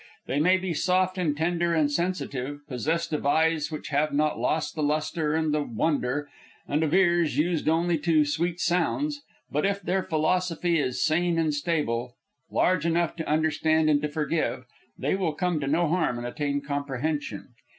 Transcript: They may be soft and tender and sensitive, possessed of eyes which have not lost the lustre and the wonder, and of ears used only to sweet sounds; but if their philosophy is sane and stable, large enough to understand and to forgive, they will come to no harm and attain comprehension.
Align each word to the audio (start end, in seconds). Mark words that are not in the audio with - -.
They 0.25 0.39
may 0.39 0.57
be 0.57 0.73
soft 0.73 1.19
and 1.19 1.37
tender 1.37 1.75
and 1.75 1.91
sensitive, 1.91 2.61
possessed 2.67 3.13
of 3.13 3.23
eyes 3.23 3.69
which 3.71 3.89
have 3.89 4.11
not 4.11 4.39
lost 4.39 4.73
the 4.73 4.81
lustre 4.81 5.35
and 5.35 5.53
the 5.53 5.61
wonder, 5.61 6.27
and 6.67 6.81
of 6.81 6.91
ears 6.95 7.37
used 7.37 7.69
only 7.69 7.99
to 7.99 8.25
sweet 8.25 8.59
sounds; 8.59 9.21
but 9.51 9.63
if 9.63 9.79
their 9.79 10.01
philosophy 10.01 10.79
is 10.79 11.05
sane 11.05 11.37
and 11.37 11.53
stable, 11.53 12.15
large 12.49 12.83
enough 12.83 13.15
to 13.17 13.29
understand 13.29 13.91
and 13.91 14.01
to 14.01 14.09
forgive, 14.09 14.65
they 14.97 15.13
will 15.13 15.33
come 15.33 15.59
to 15.59 15.67
no 15.67 15.87
harm 15.87 16.17
and 16.17 16.25
attain 16.25 16.61
comprehension. 16.61 17.49